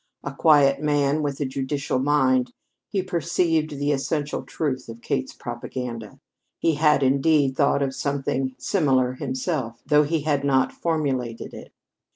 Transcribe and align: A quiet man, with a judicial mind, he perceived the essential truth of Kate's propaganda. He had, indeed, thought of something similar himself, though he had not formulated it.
A 0.23 0.33
quiet 0.33 0.81
man, 0.81 1.21
with 1.21 1.39
a 1.41 1.45
judicial 1.45 1.99
mind, 1.99 2.53
he 2.89 3.03
perceived 3.03 3.69
the 3.77 3.91
essential 3.91 4.41
truth 4.41 4.89
of 4.89 4.99
Kate's 5.03 5.31
propaganda. 5.35 6.19
He 6.57 6.73
had, 6.73 7.03
indeed, 7.03 7.55
thought 7.55 7.83
of 7.83 7.93
something 7.93 8.55
similar 8.57 9.13
himself, 9.13 9.83
though 9.85 10.01
he 10.01 10.21
had 10.21 10.43
not 10.43 10.71
formulated 10.71 11.53
it. 11.53 11.71